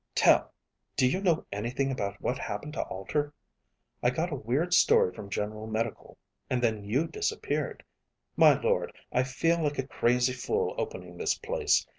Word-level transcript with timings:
"Tel, 0.15 0.51
do 0.95 1.07
you 1.07 1.21
know 1.21 1.45
anything 1.51 1.91
about 1.91 2.19
what 2.19 2.39
happened 2.39 2.73
to 2.73 2.81
Alter? 2.81 3.35
I 4.01 4.09
got 4.09 4.31
a 4.31 4.35
weird 4.35 4.73
story 4.73 5.13
from 5.13 5.29
General 5.29 5.67
Medical. 5.67 6.17
And 6.49 6.59
then 6.59 6.83
you 6.83 7.05
disappeared. 7.07 7.83
My 8.35 8.59
lord, 8.59 8.91
I 9.11 9.21
feel 9.21 9.61
like 9.61 9.77
a 9.77 9.87
crazy 9.87 10.33
fool 10.33 10.73
opening 10.75 11.17
this 11.17 11.37
place. 11.37 11.85